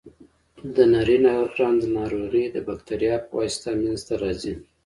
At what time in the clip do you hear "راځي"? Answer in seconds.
4.23-4.53